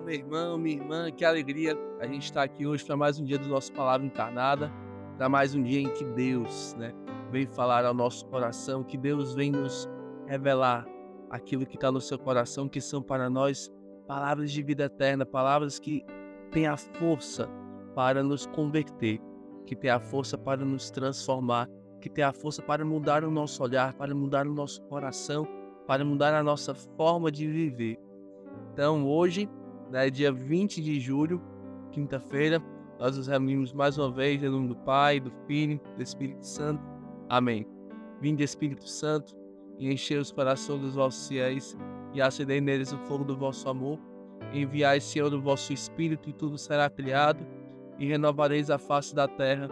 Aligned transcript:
Meu 0.00 0.14
irmão, 0.14 0.58
minha 0.58 0.76
irmã, 0.76 1.10
que 1.12 1.24
alegria 1.24 1.78
a 2.00 2.06
gente 2.06 2.24
estar 2.24 2.42
aqui 2.42 2.66
hoje 2.66 2.84
para 2.84 2.96
mais 2.96 3.20
um 3.20 3.24
dia 3.24 3.38
do 3.38 3.46
nosso 3.46 3.72
Palavra 3.72 4.04
Encarnada, 4.04 4.72
para 5.16 5.28
mais 5.28 5.54
um 5.54 5.62
dia 5.62 5.80
em 5.80 5.88
que 5.88 6.04
Deus 6.04 6.74
né, 6.74 6.92
vem 7.30 7.46
falar 7.46 7.84
ao 7.84 7.94
nosso 7.94 8.26
coração, 8.26 8.82
que 8.82 8.98
Deus 8.98 9.34
vem 9.34 9.52
nos 9.52 9.88
revelar 10.26 10.84
aquilo 11.30 11.64
que 11.64 11.76
está 11.76 11.92
no 11.92 12.00
seu 12.00 12.18
coração, 12.18 12.68
que 12.68 12.80
são 12.80 13.00
para 13.00 13.30
nós 13.30 13.70
palavras 14.08 14.50
de 14.50 14.64
vida 14.64 14.84
eterna, 14.84 15.24
palavras 15.24 15.78
que 15.78 16.04
têm 16.50 16.66
a 16.66 16.76
força 16.76 17.48
para 17.94 18.20
nos 18.20 18.46
converter, 18.46 19.20
que 19.64 19.76
têm 19.76 19.90
a 19.90 20.00
força 20.00 20.36
para 20.36 20.64
nos 20.64 20.90
transformar, 20.90 21.68
que 22.00 22.10
têm 22.10 22.24
a 22.24 22.32
força 22.32 22.60
para 22.60 22.84
mudar 22.84 23.22
o 23.22 23.30
nosso 23.30 23.62
olhar, 23.62 23.94
para 23.94 24.12
mudar 24.12 24.44
o 24.44 24.54
nosso 24.54 24.82
coração, 24.82 25.46
para 25.86 26.04
mudar 26.04 26.34
a 26.34 26.42
nossa 26.42 26.74
forma 26.74 27.30
de 27.30 27.46
viver. 27.46 27.96
Então, 28.72 29.06
hoje, 29.06 29.48
né, 29.90 30.10
dia 30.10 30.32
20 30.32 30.82
de 30.82 30.98
julho, 31.00 31.40
quinta-feira, 31.92 32.62
nós 32.98 33.16
nos 33.16 33.26
reunimos 33.26 33.72
mais 33.72 33.98
uma 33.98 34.10
vez 34.10 34.42
em 34.42 34.48
nome 34.48 34.68
do 34.68 34.76
Pai, 34.76 35.20
do 35.20 35.30
Filho 35.46 35.80
do 35.96 36.02
Espírito 36.02 36.46
Santo. 36.46 36.82
Amém. 37.28 37.66
Vinde, 38.20 38.42
Espírito 38.42 38.88
Santo, 38.88 39.36
e 39.78 39.92
encher 39.92 40.18
os 40.20 40.30
corações 40.30 40.80
dos 40.80 40.94
vossos 40.94 41.28
fiéis 41.28 41.76
e 42.12 42.22
acendei 42.22 42.60
neles 42.60 42.92
o 42.92 42.98
fogo 42.98 43.24
do 43.24 43.36
vosso 43.36 43.68
amor. 43.68 43.98
Enviai, 44.52 45.00
Senhor, 45.00 45.32
o 45.34 45.40
vosso 45.40 45.72
Espírito, 45.72 46.30
e 46.30 46.32
tudo 46.32 46.56
será 46.56 46.88
criado, 46.88 47.44
e 47.98 48.06
renovareis 48.06 48.70
a 48.70 48.78
face 48.78 49.14
da 49.14 49.26
terra. 49.26 49.68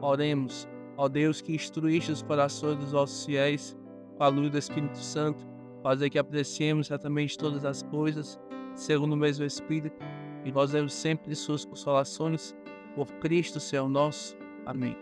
Oremos, 0.00 0.66
ó 0.96 1.08
Deus, 1.08 1.40
que 1.40 1.54
instruíste 1.54 2.10
os 2.10 2.22
corações 2.22 2.76
dos 2.76 2.92
vossos 2.92 3.24
fiéis 3.26 3.76
com 4.16 4.24
a 4.24 4.28
luz 4.28 4.50
do 4.50 4.58
Espírito 4.58 4.98
Santo, 4.98 5.46
fazer 5.82 6.08
que 6.08 6.18
apreciemos 6.18 6.86
certamente 6.86 7.36
todas 7.36 7.64
as 7.64 7.82
coisas, 7.82 8.40
segundo 8.74 9.12
o 9.12 9.16
mesmo 9.16 9.44
Espírito, 9.44 9.96
e 10.44 10.50
gozemos 10.50 10.92
sempre 10.92 11.30
de 11.30 11.36
suas 11.36 11.64
consolações, 11.64 12.54
por 12.94 13.06
Cristo, 13.14 13.58
Senhor 13.58 13.88
nosso. 13.88 14.36
Amém. 14.66 14.96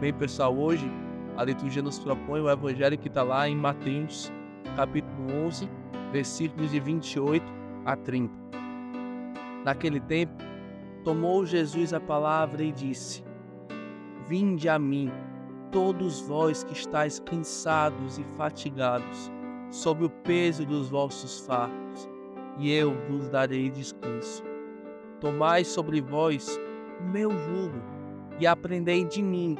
Bem, 0.00 0.12
pessoal, 0.12 0.56
hoje 0.56 0.90
a 1.36 1.44
liturgia 1.44 1.82
nos 1.82 1.98
propõe 1.98 2.40
o 2.40 2.50
evangelho 2.50 2.98
que 2.98 3.08
está 3.08 3.22
lá 3.22 3.48
em 3.48 3.56
Mateus, 3.56 4.32
capítulo 4.76 5.32
11, 5.46 5.68
versículos 6.12 6.70
de 6.70 6.80
28 6.80 7.44
a 7.84 7.96
30. 7.96 8.32
Naquele 9.64 10.00
tempo, 10.00 10.32
tomou 11.04 11.44
Jesus 11.46 11.92
a 11.92 12.00
palavra 12.00 12.62
e 12.62 12.72
disse: 12.72 13.22
Vinde 14.26 14.68
a 14.68 14.78
mim, 14.78 15.10
todos 15.70 16.20
vós 16.20 16.64
que 16.64 16.72
estáis 16.72 17.20
cansados 17.20 18.18
e 18.18 18.24
fatigados, 18.36 19.30
sob 19.70 20.04
o 20.04 20.10
peso 20.10 20.64
dos 20.64 20.88
vossos 20.88 21.40
fardos, 21.40 21.79
e 22.58 22.72
eu 22.72 22.94
vos 23.08 23.28
darei 23.28 23.70
descanso. 23.70 24.42
Tomai 25.20 25.64
sobre 25.64 26.00
vós 26.00 26.58
o 27.00 27.02
meu 27.04 27.30
jugo 27.30 27.80
e 28.38 28.46
aprendei 28.46 29.04
de 29.04 29.22
mim, 29.22 29.56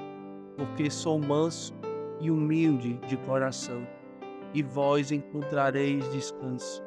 porque 0.56 0.90
sou 0.90 1.18
manso 1.18 1.74
e 2.20 2.30
humilde 2.30 2.94
de 3.06 3.16
coração, 3.18 3.86
e 4.54 4.62
vós 4.62 5.12
encontrareis 5.12 6.10
descanso. 6.12 6.82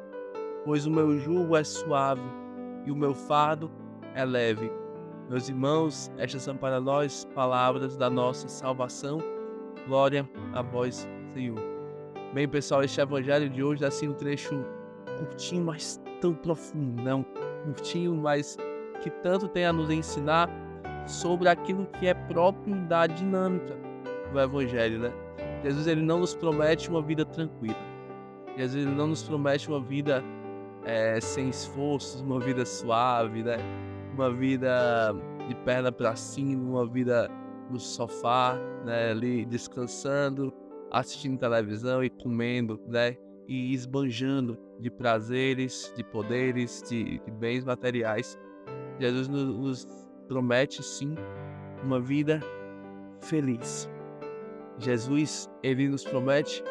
Pois 0.64 0.86
o 0.86 0.90
meu 0.90 1.18
jugo 1.18 1.56
é 1.56 1.64
suave 1.64 2.22
e 2.84 2.90
o 2.90 2.96
meu 2.96 3.14
fardo 3.14 3.70
é 4.14 4.24
leve. 4.24 4.70
Meus 5.28 5.48
irmãos, 5.48 6.10
estas 6.18 6.42
são 6.42 6.56
para 6.56 6.80
nós 6.80 7.26
palavras 7.34 7.96
da 7.96 8.10
nossa 8.10 8.46
salvação. 8.48 9.18
Glória 9.86 10.28
a 10.52 10.62
vós, 10.62 11.08
Senhor. 11.32 11.58
Bem, 12.32 12.48
pessoal, 12.48 12.82
este 12.82 13.00
evangelho 13.00 13.48
de 13.48 13.62
hoje 13.62 13.84
é 13.84 13.86
assim 13.86 14.08
um 14.08 14.14
trecho 14.14 14.64
curtinho, 15.18 15.64
mas 15.64 16.00
tão 16.20 16.34
profundo, 16.34 17.02
não 17.02 17.24
curtinho, 17.64 18.14
mas 18.14 18.56
que 19.02 19.10
tanto 19.10 19.48
tem 19.48 19.66
a 19.66 19.72
nos 19.72 19.90
ensinar 19.90 20.48
sobre 21.06 21.48
aquilo 21.48 21.86
que 21.86 22.06
é 22.06 22.14
próprio 22.14 22.74
da 22.86 23.06
dinâmica 23.06 23.76
do 24.32 24.40
evangelho, 24.40 24.98
né? 24.98 25.12
Jesus 25.62 25.86
ele 25.86 26.02
não 26.02 26.20
nos 26.20 26.34
promete 26.34 26.88
uma 26.90 27.02
vida 27.02 27.24
tranquila. 27.24 27.76
Jesus 28.56 28.86
ele 28.86 28.94
não 28.94 29.08
nos 29.08 29.22
promete 29.22 29.68
uma 29.68 29.80
vida 29.80 30.22
é, 30.84 31.20
sem 31.20 31.48
esforços, 31.48 32.20
uma 32.20 32.38
vida 32.38 32.64
suave, 32.64 33.42
né? 33.42 33.56
Uma 34.14 34.30
vida 34.30 35.14
de 35.48 35.54
perna 35.56 35.90
para 35.90 36.14
cima, 36.14 36.62
uma 36.62 36.86
vida 36.86 37.30
no 37.70 37.80
sofá, 37.80 38.56
né? 38.84 39.10
Ali 39.10 39.44
descansando, 39.44 40.52
assistindo 40.90 41.38
televisão 41.38 42.04
e 42.04 42.10
comendo, 42.10 42.80
né? 42.86 43.16
E 43.46 43.72
esbanjando 43.72 44.58
de 44.80 44.90
prazeres, 44.90 45.92
de 45.96 46.02
poderes, 46.02 46.82
de, 46.88 47.18
de 47.18 47.30
bens 47.30 47.64
materiais. 47.64 48.38
Jesus 48.98 49.28
nos, 49.28 49.56
nos 49.56 50.08
promete 50.28 50.82
sim 50.82 51.14
uma 51.82 52.00
vida 52.00 52.40
feliz. 53.20 53.88
Jesus, 54.78 55.50
ele 55.62 55.88
nos 55.88 56.04
promete 56.04 56.62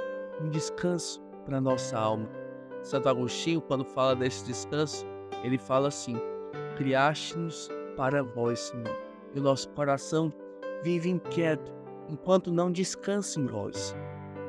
um 0.41 0.49
descanso 0.49 1.21
para 1.45 1.61
nossa 1.61 1.97
alma. 1.97 2.29
Santo 2.81 3.07
Agostinho, 3.07 3.61
quando 3.61 3.85
fala 3.85 4.15
desse 4.15 4.45
descanso, 4.45 5.05
ele 5.43 5.57
fala 5.57 5.87
assim: 5.87 6.15
Criaste-nos 6.75 7.69
para 7.95 8.23
vós, 8.23 8.59
Senhor. 8.59 8.95
E 9.33 9.39
o 9.39 9.43
nosso 9.43 9.69
coração 9.69 10.31
vive 10.83 11.09
inquieto 11.09 11.73
enquanto 12.09 12.51
não 12.51 12.71
descansa 12.71 13.39
em 13.39 13.45
vós. 13.45 13.95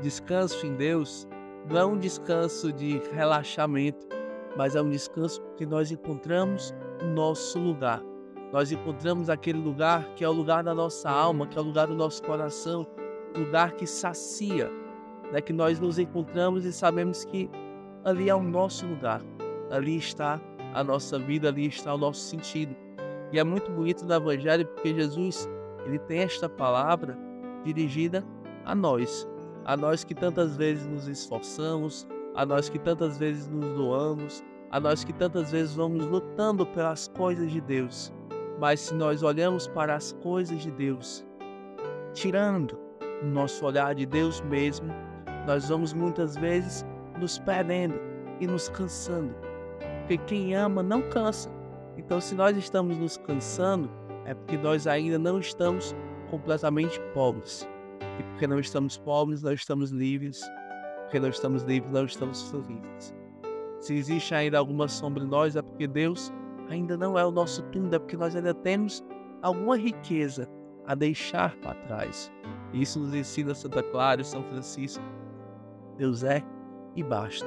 Descanso 0.03 0.67
em 0.67 0.75
Deus 0.75 1.29
não 1.69 1.79
é 1.79 1.85
um 1.85 1.99
descanso 1.99 2.73
de 2.73 2.99
relaxamento, 3.13 4.07
mas 4.57 4.77
é 4.77 4.83
um 4.83 4.91
descanso 4.91 5.43
que 5.57 5.65
nós 5.65 5.91
encontramos 5.91 6.75
o 7.03 7.07
nosso 7.07 7.59
lugar. 7.59 8.03
Nós 8.53 8.71
encontramos 8.71 9.29
aquele 9.29 9.59
lugar 9.59 10.05
que 10.15 10.25
é 10.25 10.29
o 10.29 10.33
lugar 10.33 10.63
da 10.63 10.75
nossa 10.75 11.11
alma, 11.11 11.47
que 11.47 11.59
é 11.59 11.61
o 11.61 11.65
lugar 11.65 11.87
do 11.87 11.95
nosso 11.95 12.23
coração, 12.23 12.87
lugar 13.37 13.73
que 13.73 13.87
sacia, 13.87 14.71
né? 15.33 15.41
que 15.41 15.53
nós 15.53 15.81
nos 15.81 15.99
encontramos 15.99 16.65
e 16.65 16.73
sabemos 16.73 17.25
que 17.25 17.51
ali 18.05 18.29
é 18.29 18.35
o 18.35 18.43
nosso 18.43 18.87
lugar, 18.87 19.23
ali 19.71 19.97
está 19.97 20.41
a 20.73 20.85
nossa 20.85 21.19
vida, 21.19 21.49
ali 21.49 21.67
está 21.67 21.95
o 21.95 21.99
nosso 21.99 22.21
sentido. 22.21 22.77
E 23.33 23.39
é 23.39 23.43
muito 23.43 23.73
bonito 23.73 24.05
no 24.05 24.15
Evangelho 24.15 24.67
porque 24.67 24.95
Jesus 24.95 25.49
ele 25.87 25.99
tem 25.99 26.21
esta 26.21 26.49
palavra 26.49 27.19
dirigida 27.65 28.25
a 28.65 28.75
nós, 28.75 29.27
a 29.65 29.77
nós 29.77 30.05
que 30.05 30.15
tantas 30.15 30.57
vezes 30.57 30.87
nos 30.87 31.09
esforçamos, 31.09 32.07
a 32.35 32.45
nós 32.45 32.69
que 32.69 32.79
tantas 32.79 33.19
vezes 33.19 33.49
nos 33.49 33.67
doamos, 33.75 34.45
a 34.71 34.81
nós 34.81 35.05
que 35.05 35.13
tantas 35.13 35.53
vezes 35.53 35.75
vamos 35.75 36.05
lutando 36.07 36.67
pelas 36.67 37.09
coisas 37.09 37.51
de 37.51 37.61
Deus. 37.61 38.13
Mas 38.59 38.81
se 38.81 38.95
nós 38.95 39.23
olhamos 39.23 39.67
para 39.69 39.95
as 39.95 40.13
coisas 40.13 40.63
de 40.63 40.71
Deus, 40.71 41.25
tirando 42.13 42.79
o 43.23 43.27
nosso 43.27 43.65
olhar 43.65 43.95
de 43.95 44.07
Deus 44.07 44.41
mesmo, 44.43 44.89
nós 45.47 45.69
vamos 45.69 45.93
muitas 45.93 46.37
vezes 46.37 46.85
nos 47.19 47.39
perdendo 47.39 47.95
e 48.41 48.47
nos 48.47 48.69
cansando. 48.69 49.35
Porque 50.01 50.19
quem 50.19 50.55
ama 50.55 50.83
não 50.83 51.03
cansa. 51.09 51.51
Então, 51.97 52.21
se 52.21 52.35
nós 52.35 52.57
estamos 52.57 52.99
nos 52.99 53.17
cansando, 53.17 53.89
é 54.25 54.35
porque 54.35 54.57
nós 54.57 54.87
ainda 54.87 55.19
não 55.19 55.39
estamos 55.39 55.95
completamente 56.31 57.01
pobres. 57.13 57.69
E 58.19 58.23
porque 58.23 58.47
não 58.47 58.59
estamos 58.59 58.97
pobres, 58.97 59.43
não 59.43 59.53
estamos 59.53 59.91
livres. 59.91 60.41
Porque 61.03 61.21
não 61.21 61.29
estamos 61.29 61.63
livres, 61.63 61.93
não 61.93 62.05
estamos 62.05 62.51
felizes. 62.51 63.15
Se 63.81 63.95
existe 63.95 64.35
ainda 64.35 64.59
alguma 64.59 64.89
sombra 64.89 65.25
em 65.25 65.29
nós, 65.29 65.57
é 65.57 65.63
porque 65.63 65.87
Deus 65.87 66.33
ainda 66.69 66.97
não 66.97 67.19
é 67.19 67.25
o 67.25 67.31
nosso 67.31 67.63
túmulo, 67.65 67.95
é 67.95 67.99
porque 67.99 68.17
nós 68.17 68.35
ainda 68.35 68.55
temos 68.55 69.05
alguma 69.43 69.77
riqueza 69.77 70.49
a 70.87 70.95
deixar 70.95 71.57
para 71.59 71.75
trás. 71.87 72.33
Isso 72.73 72.99
nos 72.99 73.15
ensina 73.15 73.55
Santa 73.55 73.83
Clara 73.83 74.21
e 74.21 74.25
São 74.25 74.43
Francisco. 74.45 75.05
Deus 75.97 76.25
é 76.25 76.43
e 76.97 77.03
basta. 77.03 77.47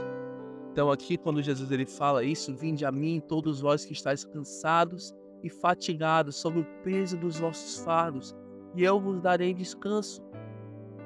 Então 0.72 0.92
aqui 0.92 1.18
quando 1.18 1.42
Jesus 1.42 1.72
ele 1.72 1.86
fala 1.86 2.24
isso, 2.24 2.56
vinde 2.56 2.86
a 2.86 2.92
mim 2.92 3.22
todos 3.28 3.62
vós 3.62 3.84
que 3.84 3.94
estáis 3.94 4.24
cansados 4.24 5.13
e 5.44 5.50
fatigados 5.50 6.36
sob 6.36 6.60
o 6.60 6.66
peso 6.84 7.18
dos 7.18 7.40
vossos 7.40 7.84
fardos, 7.84 8.36
e 8.75 8.84
eu 8.84 9.00
vos 9.00 9.20
darei 9.20 9.54
descanso. 9.54 10.22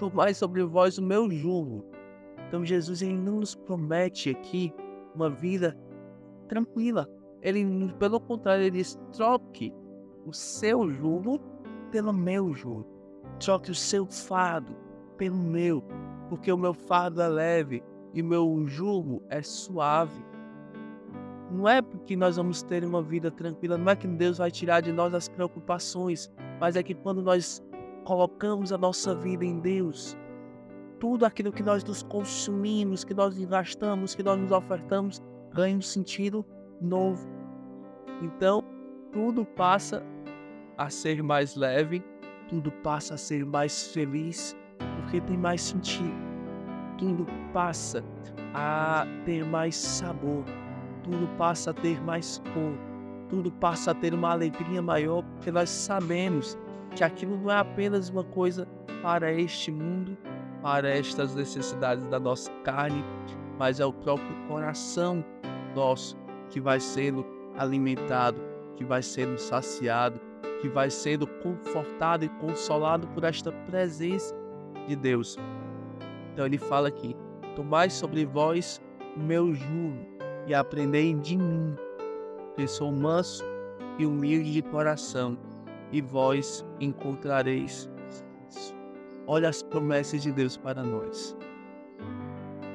Tomai 0.02 0.34
sobre 0.34 0.64
vós 0.64 0.98
o 0.98 1.04
meu 1.04 1.30
jugo. 1.30 1.86
Então 2.48 2.66
Jesus 2.66 3.04
ele 3.04 3.20
não 3.20 3.40
nos 3.40 3.54
promete 3.54 4.32
aqui 4.32 4.74
uma 5.14 5.30
vida 5.30 5.78
tranquila. 6.48 7.08
Ele, 7.40 7.94
pelo 8.00 8.20
contrário, 8.20 8.64
ele 8.64 8.78
diz: 8.78 9.00
troque 9.14 9.72
o 10.26 10.34
seu 10.34 10.90
jugo 10.90 11.40
pelo 11.92 12.12
meu 12.12 12.52
jugo. 12.52 12.88
Troque 13.40 13.70
o 13.70 13.76
seu 13.76 14.08
fardo 14.08 14.76
pelo 15.18 15.38
meu, 15.38 15.84
porque 16.30 16.52
o 16.52 16.58
meu 16.58 16.74
fardo 16.74 17.22
é 17.22 17.28
leve 17.28 17.84
e 18.12 18.24
o 18.24 18.26
meu 18.26 18.66
jugo 18.66 19.22
é 19.30 19.44
suave. 19.44 20.26
Não 21.52 21.70
é 21.70 21.80
porque 21.80 22.16
nós 22.16 22.38
vamos 22.38 22.64
ter 22.64 22.84
uma 22.84 23.04
vida 23.04 23.30
tranquila, 23.30 23.78
não 23.78 23.92
é 23.92 23.96
que 23.96 24.08
Deus 24.08 24.40
vai 24.40 24.50
tirar 24.50 24.82
de 24.82 24.92
nós 24.92 25.14
as 25.14 25.30
preocupações, 25.30 26.32
mas 26.60 26.76
é 26.76 26.82
que 26.82 26.96
quando 26.96 27.22
nós 27.22 27.64
colocamos 28.04 28.72
a 28.72 28.78
nossa 28.78 29.14
vida 29.16 29.46
em 29.46 29.60
Deus, 29.60 30.18
tudo 31.00 31.26
aquilo 31.26 31.52
que 31.52 31.64
nós 31.64 31.84
nos 31.84 32.04
consumimos, 32.04 33.04
que 33.04 33.14
nós 33.14 33.38
gastamos, 33.46 34.14
que 34.14 34.22
nós 34.22 34.40
nos 34.40 34.52
ofertamos, 34.52 35.22
ganha 35.52 35.78
um 35.78 35.82
sentido 35.82 36.46
novo. 36.80 37.28
Então, 38.22 38.64
tudo 39.12 39.44
passa 39.44 40.04
a 40.78 40.90
ser 40.90 41.24
mais 41.24 41.56
leve, 41.56 42.04
tudo 42.48 42.72
passa 42.72 43.16
a 43.16 43.18
ser 43.18 43.46
mais 43.46 43.88
feliz, 43.88 44.56
porque 44.96 45.20
tem 45.22 45.38
mais 45.38 45.62
sentido. 45.62 46.32
Tudo 46.98 47.26
passa 47.52 48.04
a 48.54 49.08
ter 49.26 49.44
mais 49.44 49.76
sabor, 49.76 50.44
tudo 51.04 51.28
passa 51.38 51.72
a 51.72 51.74
ter 51.74 52.00
mais 52.02 52.40
cor, 52.54 52.78
tudo 53.28 53.52
passa 53.52 53.90
a 53.90 53.96
ter 53.96 54.14
uma 54.14 54.32
alegria 54.32 54.82
maior, 54.82 55.24
porque 55.24 55.52
nós 55.52 55.70
sabemos 55.70 56.58
que 56.96 57.04
aquilo 57.04 57.38
não 57.38 57.52
é 57.52 57.58
apenas 57.58 58.10
uma 58.10 58.24
coisa 58.24 58.68
para 59.02 59.32
este 59.32 59.72
mundo, 59.72 60.18
para 60.62 60.90
estas 60.90 61.34
necessidades 61.36 62.06
da 62.06 62.20
nossa 62.20 62.52
carne, 62.64 63.04
mas 63.58 63.80
é 63.80 63.86
o 63.86 63.94
próprio 63.94 64.36
coração 64.48 65.24
nosso 65.76 66.16
que 66.50 66.60
vai 66.60 66.80
sendo 66.80 67.26
alimentado, 67.58 68.42
que 68.76 68.84
vai 68.84 69.02
sendo 69.02 69.38
saciado, 69.38 70.20
que 70.62 70.70
vai 70.70 70.90
sendo 70.90 71.26
confortado 71.26 72.26
e 72.26 72.30
consolado 72.30 73.08
por 73.08 73.24
esta 73.24 73.52
presença 73.52 74.36
de 74.88 74.96
Deus. 74.96 75.38
Então 76.32 76.46
ele 76.46 76.58
fala 76.58 76.90
aqui: 76.90 77.16
Tomai 77.56 77.90
sobre 77.90 78.26
vós 78.26 78.82
o 79.16 79.20
meu 79.20 79.54
jugo 79.54 79.98
e 80.48 80.54
aprendei 80.54 81.14
de 81.14 81.38
mim, 81.38 81.76
que 82.56 82.68
sou 82.68 82.92
manso 82.92 83.44
e 83.98 84.06
humilde 84.06 84.52
de 84.52 84.62
coração, 84.62 85.38
e 85.92 86.02
vós 86.02 86.66
encontrareis. 86.80 87.90
Olha 89.28 89.50
as 89.50 89.62
promessas 89.62 90.22
de 90.22 90.32
Deus 90.32 90.58
para 90.58 90.84
nós. 90.84 91.38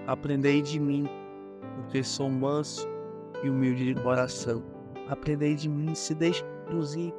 Aprendei 0.07 0.63
de 0.63 0.79
mim, 0.79 1.09
porque 1.75 2.03
sou 2.03 2.31
manso 2.31 2.89
e 3.43 3.51
humilde 3.51 3.95
de 3.95 4.01
coração. 4.01 4.63
Aprendei 5.09 5.55
de 5.55 5.69
mim, 5.69 5.95
se 5.95 6.15
deixe 6.15 6.43
conduzir. 6.65 7.13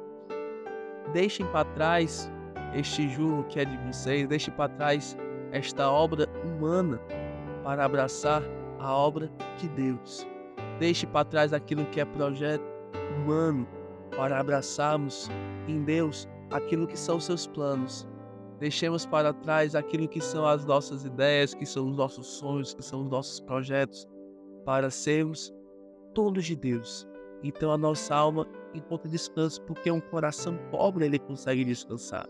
Deixem 1.12 1.46
para 1.46 1.64
trás 1.72 2.30
este 2.74 3.08
jugo 3.08 3.44
que 3.44 3.60
é 3.60 3.64
de 3.64 3.76
vocês, 3.86 4.26
deixem 4.26 4.52
para 4.54 4.68
trás 4.68 5.16
esta 5.52 5.90
obra 5.90 6.26
humana 6.44 7.00
para 7.62 7.84
abraçar 7.84 8.42
a 8.78 8.92
obra 8.92 9.30
de 9.58 9.68
Deus. 9.68 10.26
Deixe 10.78 11.06
para 11.06 11.24
trás 11.24 11.52
aquilo 11.52 11.84
que 11.86 12.00
é 12.00 12.04
projeto 12.04 12.64
humano 13.16 13.66
para 14.18 14.40
abraçarmos 14.40 15.30
em 15.68 15.84
Deus 15.84 16.28
aquilo 16.50 16.88
que 16.88 16.98
são 16.98 17.20
seus 17.20 17.46
planos. 17.46 18.04
Deixemos 18.58 19.06
para 19.06 19.32
trás 19.32 19.76
aquilo 19.76 20.08
que 20.08 20.20
são 20.20 20.44
as 20.44 20.64
nossas 20.64 21.04
ideias, 21.04 21.54
que 21.54 21.64
são 21.64 21.88
os 21.88 21.96
nossos 21.96 22.26
sonhos, 22.26 22.74
que 22.74 22.82
são 22.82 23.02
os 23.02 23.08
nossos 23.08 23.38
projetos, 23.38 24.08
para 24.64 24.90
sermos 24.90 25.54
todos 26.12 26.44
de 26.44 26.56
Deus. 26.56 27.06
Então 27.44 27.70
a 27.70 27.78
nossa 27.78 28.12
alma 28.12 28.44
encontra 28.74 29.08
descanso, 29.08 29.62
porque 29.62 29.88
um 29.88 30.00
coração 30.00 30.58
pobre 30.72 31.04
ele 31.04 31.20
consegue 31.20 31.64
descansar. 31.64 32.28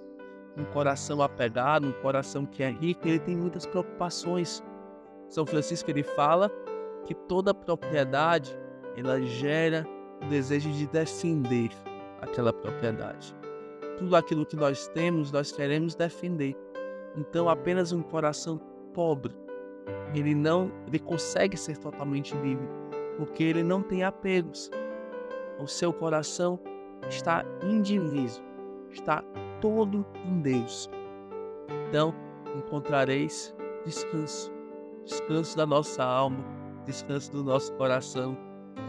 Um 0.58 0.66
coração 0.66 1.22
apegado, 1.22 1.86
um 1.86 2.02
coração 2.02 2.44
que 2.44 2.62
é 2.62 2.70
rico, 2.70 3.08
ele 3.08 3.18
tem 3.18 3.34
muitas 3.34 3.64
preocupações. 3.64 4.62
São 5.30 5.46
Francisco 5.46 5.90
ele 5.90 6.02
fala 6.02 6.50
que 7.06 7.14
toda 7.14 7.54
propriedade 7.54 8.54
ela 8.94 9.22
gera 9.22 9.86
o 10.22 10.28
desejo 10.28 10.70
de 10.70 10.86
defender 10.86 11.70
aquela 12.20 12.52
propriedade. 12.52 13.34
Tudo 13.96 14.14
aquilo 14.16 14.46
que 14.46 14.56
nós 14.56 14.88
temos, 14.88 15.32
nós 15.32 15.50
queremos 15.52 15.94
defender. 15.94 16.56
Então, 17.16 17.48
apenas 17.48 17.92
um 17.92 18.02
coração 18.02 18.60
pobre, 18.92 19.34
ele 20.14 20.34
não, 20.34 20.70
ele 20.86 20.98
consegue 20.98 21.56
ser 21.56 21.76
totalmente 21.78 22.36
livre, 22.36 22.68
porque 23.16 23.42
ele 23.42 23.62
não 23.62 23.82
tem 23.82 24.04
apegos. 24.04 24.70
O 25.58 25.66
seu 25.66 25.92
coração 25.92 26.58
está 27.08 27.44
indiviso, 27.64 28.42
está 28.90 29.22
todo 29.60 30.06
em 30.24 30.40
Deus. 30.40 30.88
Então, 31.88 32.14
encontrareis 32.56 33.54
descanso, 33.84 34.52
descanso 35.04 35.56
da 35.56 35.66
nossa 35.66 36.04
alma, 36.04 36.44
descanso 36.84 37.32
do 37.32 37.42
nosso 37.42 37.72
coração, 37.74 38.36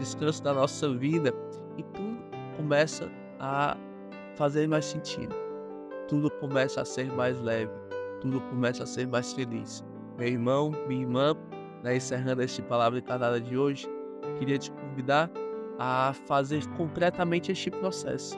descanso 0.00 0.42
da 0.42 0.52
nossa 0.54 0.92
vida 0.96 1.32
e 1.76 1.82
tudo 1.82 2.18
começa 2.56 3.08
a 3.38 3.76
fazer 4.34 4.66
mais 4.66 4.86
sentido. 4.86 5.34
Tudo 6.08 6.30
começa 6.30 6.80
a 6.80 6.84
ser 6.84 7.12
mais 7.12 7.40
leve, 7.40 7.70
tudo 8.20 8.40
começa 8.40 8.82
a 8.82 8.86
ser 8.86 9.06
mais 9.06 9.32
feliz. 9.32 9.84
Meu 10.18 10.26
irmão, 10.26 10.72
minha 10.88 11.02
irmã, 11.02 11.36
né, 11.82 11.96
encerrando 11.96 12.42
esta 12.42 12.62
palavra 12.62 12.98
encarnada 12.98 13.40
de 13.40 13.56
hoje, 13.56 13.86
queria 14.38 14.58
te 14.58 14.72
convidar 14.72 15.30
a 15.78 16.12
fazer 16.26 16.66
concretamente 16.76 17.52
este 17.52 17.70
processo. 17.70 18.36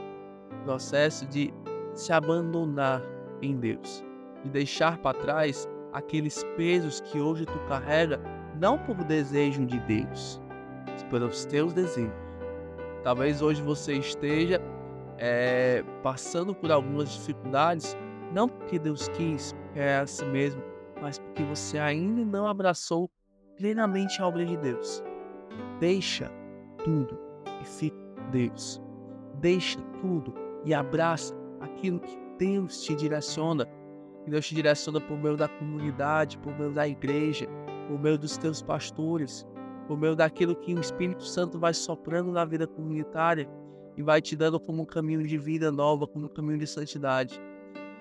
Processo 0.64 1.26
de 1.26 1.52
se 1.94 2.12
abandonar 2.12 3.02
em 3.40 3.56
Deus, 3.56 4.04
de 4.44 4.50
deixar 4.50 4.98
para 4.98 5.18
trás 5.18 5.68
aqueles 5.92 6.44
pesos 6.56 7.00
que 7.00 7.20
hoje 7.20 7.46
tu 7.46 7.58
carrega, 7.68 8.20
não 8.60 8.78
por 8.78 8.96
desejo 9.04 9.64
de 9.64 9.78
Deus, 9.80 10.40
pelos 11.04 11.44
teus 11.44 11.72
desejos. 11.72 12.12
Talvez 13.02 13.42
hoje 13.42 13.60
você 13.62 13.94
esteja 13.94 14.60
é, 15.18 15.84
passando 16.02 16.54
por 16.54 16.70
algumas 16.70 17.10
dificuldades, 17.10 17.96
não 18.32 18.48
porque 18.48 18.78
Deus 18.78 19.08
quis, 19.08 19.54
é 19.74 19.96
assim 19.96 20.26
mesmo, 20.26 20.62
mas 21.00 21.18
porque 21.18 21.42
você 21.42 21.78
ainda 21.78 22.24
não 22.24 22.46
abraçou 22.46 23.10
plenamente 23.56 24.20
a 24.22 24.26
obra 24.26 24.44
de 24.44 24.56
Deus. 24.56 25.02
Deixa 25.80 26.30
tudo 26.84 27.18
e 27.60 27.64
fica 27.64 27.96
com 28.16 28.30
Deus. 28.30 28.80
Deixa 29.40 29.80
tudo 30.00 30.34
e 30.64 30.72
abraça 30.72 31.34
aquilo 31.60 32.00
que 32.00 32.18
Deus 32.38 32.82
te 32.82 32.94
direciona. 32.94 33.66
Que 34.24 34.30
Deus 34.30 34.46
te 34.46 34.54
direciona 34.54 35.00
por 35.00 35.18
meio 35.18 35.36
da 35.36 35.48
comunidade, 35.48 36.38
por 36.38 36.56
meio 36.56 36.70
da 36.70 36.86
igreja, 36.86 37.46
por 37.88 37.98
meio 37.98 38.16
dos 38.16 38.36
teus 38.38 38.62
pastores, 38.62 39.46
por 39.92 39.98
meio 39.98 40.16
daquilo 40.16 40.56
que 40.56 40.74
o 40.74 40.80
Espírito 40.80 41.22
Santo 41.22 41.58
vai 41.58 41.74
soprando 41.74 42.32
na 42.32 42.46
vida 42.46 42.66
comunitária 42.66 43.46
e 43.94 44.02
vai 44.02 44.22
te 44.22 44.34
dando 44.34 44.58
como 44.58 44.84
um 44.84 44.86
caminho 44.86 45.22
de 45.22 45.36
vida 45.36 45.70
nova, 45.70 46.06
como 46.06 46.24
um 46.24 46.28
caminho 46.30 46.58
de 46.58 46.66
santidade. 46.66 47.38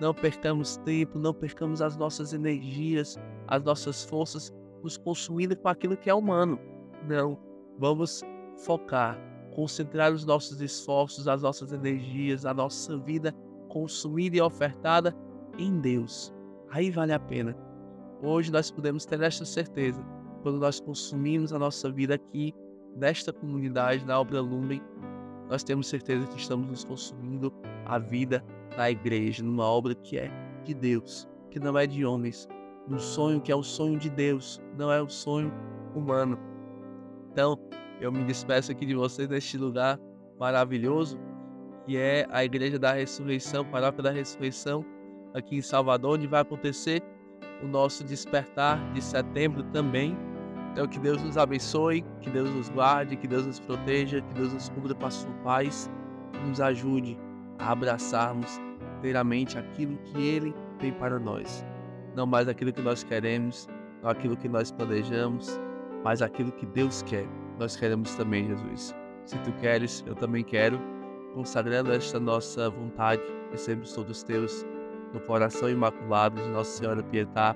Não 0.00 0.14
percamos 0.14 0.78
tempo, 0.78 1.18
não 1.18 1.34
percamos 1.34 1.82
as 1.82 1.94
nossas 1.94 2.32
energias, 2.32 3.18
as 3.46 3.62
nossas 3.62 4.04
forças, 4.04 4.50
nos 4.82 4.96
consumindo 4.96 5.54
com 5.54 5.68
aquilo 5.68 5.94
que 5.94 6.08
é 6.08 6.14
humano. 6.14 6.58
Não, 7.06 7.38
vamos 7.78 8.22
focar, 8.64 9.18
concentrar 9.54 10.14
os 10.14 10.24
nossos 10.24 10.62
esforços, 10.62 11.28
as 11.28 11.42
nossas 11.42 11.74
energias, 11.74 12.46
a 12.46 12.54
nossa 12.54 12.96
vida 12.96 13.34
consumida 13.68 14.38
e 14.38 14.40
ofertada 14.40 15.14
em 15.58 15.78
Deus. 15.78 16.32
Aí 16.70 16.90
vale 16.90 17.12
a 17.12 17.20
pena. 17.20 17.54
Hoje 18.22 18.50
nós 18.50 18.70
podemos 18.70 19.04
ter 19.04 19.20
esta 19.20 19.44
certeza, 19.44 20.02
quando 20.42 20.58
nós 20.58 20.80
consumimos 20.80 21.52
a 21.52 21.58
nossa 21.58 21.90
vida 21.90 22.14
aqui, 22.14 22.52
nesta 22.96 23.32
comunidade, 23.32 24.04
na 24.04 24.20
obra 24.20 24.40
Lumen, 24.40 24.82
nós 25.48 25.62
temos 25.62 25.88
certeza 25.88 26.26
que 26.26 26.38
estamos 26.38 26.68
nos 26.68 26.84
consumindo 26.84 27.52
a 27.86 27.98
vida 27.98 28.44
na 28.76 28.90
igreja, 28.90 29.42
numa 29.42 29.64
obra 29.64 29.94
que 29.94 30.18
é 30.18 30.30
de 30.64 30.74
Deus, 30.74 31.28
que 31.50 31.60
não 31.60 31.76
é 31.76 31.86
de 31.86 32.04
homens, 32.04 32.48
um 32.88 32.98
sonho 32.98 33.40
que 33.40 33.52
é 33.52 33.56
o 33.56 33.62
sonho 33.62 33.98
de 33.98 34.10
Deus, 34.10 34.60
não 34.76 34.90
é 34.90 35.00
o 35.00 35.08
sonho 35.08 35.52
humano. 35.94 36.38
Então, 37.30 37.58
eu 38.00 38.10
me 38.10 38.24
despeço 38.24 38.72
aqui 38.72 38.84
de 38.84 38.94
vocês 38.94 39.28
neste 39.28 39.56
lugar 39.56 39.98
maravilhoso, 40.38 41.18
que 41.86 41.96
é 41.96 42.26
a 42.30 42.44
Igreja 42.44 42.78
da 42.78 42.92
Ressurreição, 42.92 43.64
Paróquia 43.64 44.02
da 44.02 44.10
Ressurreição, 44.10 44.84
aqui 45.34 45.56
em 45.56 45.62
Salvador, 45.62 46.14
onde 46.14 46.26
vai 46.26 46.40
acontecer 46.40 47.02
o 47.62 47.66
nosso 47.66 48.04
despertar 48.04 48.92
de 48.92 49.00
setembro 49.00 49.62
também, 49.64 50.16
então, 50.72 50.88
que 50.88 50.98
Deus 50.98 51.22
nos 51.22 51.36
abençoe, 51.36 52.02
que 52.22 52.30
Deus 52.30 52.48
nos 52.48 52.70
guarde, 52.70 53.14
que 53.14 53.28
Deus 53.28 53.46
nos 53.46 53.60
proteja, 53.60 54.22
que 54.22 54.34
Deus 54.34 54.54
nos 54.54 54.70
cubra 54.70 54.94
com 54.94 55.04
a 55.04 55.10
sua 55.10 55.30
paz, 55.44 55.90
nos 56.46 56.62
ajude 56.62 57.18
a 57.58 57.72
abraçarmos 57.72 58.58
inteiramente 58.96 59.58
aquilo 59.58 59.98
que 59.98 60.18
Ele 60.18 60.54
tem 60.78 60.90
para 60.90 61.18
nós. 61.18 61.62
Não 62.16 62.26
mais 62.26 62.48
aquilo 62.48 62.72
que 62.72 62.80
nós 62.80 63.04
queremos, 63.04 63.68
não 64.02 64.08
aquilo 64.08 64.34
que 64.34 64.48
nós 64.48 64.72
planejamos, 64.72 65.60
mas 66.02 66.22
aquilo 66.22 66.50
que 66.52 66.64
Deus 66.64 67.02
quer. 67.02 67.26
Nós 67.58 67.76
queremos 67.76 68.14
também, 68.14 68.46
Jesus. 68.46 68.94
Se 69.26 69.38
tu 69.40 69.52
queres, 69.60 70.02
eu 70.06 70.14
também 70.14 70.42
quero. 70.42 70.80
Consagrando 71.34 71.92
esta 71.92 72.18
nossa 72.18 72.70
vontade, 72.70 73.22
recebemos 73.50 73.92
todos 73.92 74.22
teus 74.22 74.64
no 75.12 75.20
coração 75.20 75.68
imaculado 75.68 76.40
de 76.40 76.48
Nossa 76.48 76.78
Senhora 76.78 77.02
Pietá 77.02 77.54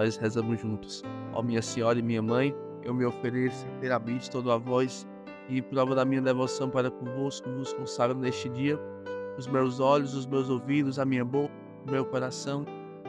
nós 0.00 0.16
rezamos 0.16 0.58
juntos. 0.60 1.02
Ó 1.34 1.42
minha 1.42 1.60
Senhora 1.60 1.98
e 1.98 2.02
minha 2.02 2.22
Mãe, 2.22 2.54
eu 2.82 2.94
me 2.94 3.04
ofereço 3.04 3.66
inteiramente 3.76 4.30
toda 4.30 4.54
a 4.54 4.56
voz 4.56 5.06
e 5.48 5.60
prova 5.60 5.94
da 5.94 6.04
minha 6.04 6.22
devoção 6.22 6.70
para 6.70 6.90
convosco, 6.90 7.50
vos 7.50 7.72
consagro 7.74 8.16
neste 8.16 8.48
dia 8.48 8.78
os 9.36 9.46
meus 9.46 9.80
olhos, 9.80 10.14
os 10.14 10.26
meus 10.26 10.50
ouvidos, 10.50 10.98
a 10.98 11.04
minha 11.04 11.24
boca, 11.24 11.52
o 11.86 11.90
meu 11.90 12.04
coração, 12.04 12.64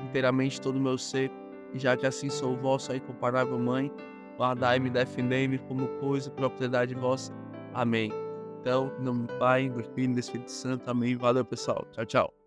inteiramente 0.07 0.61
todo 0.61 0.77
o 0.77 0.79
meu 0.79 0.97
ser, 0.97 1.31
e 1.73 1.79
já 1.79 1.97
que 1.97 2.05
assim 2.05 2.29
sou 2.29 2.55
vosso, 2.55 2.91
a 2.91 2.95
incomparável 2.95 3.57
Mãe, 3.59 3.91
guardai-me 4.37 4.89
defendei-me 4.89 5.57
como 5.57 5.87
coisa 5.99 6.29
propriedade 6.29 6.93
vossa. 6.95 7.33
Amém. 7.73 8.11
Então, 8.59 8.91
no 8.99 9.27
Pai, 9.39 9.69
do 9.69 9.83
Filho 9.83 10.11
e 10.11 10.13
do 10.13 10.19
Espírito 10.19 10.51
Santo. 10.51 10.89
Amém. 10.89 11.15
Valeu, 11.17 11.43
pessoal. 11.43 11.85
Tchau, 11.91 12.05
tchau. 12.05 12.40